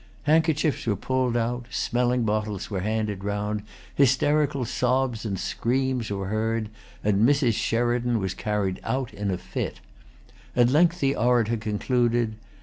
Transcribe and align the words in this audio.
Handkerchiefs 0.23 0.87
were 0.87 0.95
pulled 0.95 1.37
out; 1.37 1.67
smelling 1.69 2.23
bottles 2.23 2.71
were 2.71 2.79
handed 2.79 3.23
round; 3.23 3.61
hysterical 3.93 4.65
sobs 4.65 5.25
and 5.25 5.37
screams 5.39 6.09
were 6.09 6.25
heard; 6.29 6.69
and 7.03 7.21
Mrs. 7.23 7.53
Sheridan 7.53 8.17
was 8.19 8.33
carried 8.33 8.79
out 8.83 9.13
in 9.13 9.29
a 9.29 9.37
fit. 9.37 9.79
At 10.55 10.71
length 10.71 11.01
the 11.01 11.15
orator 11.15 11.55
concluded. 11.55 12.33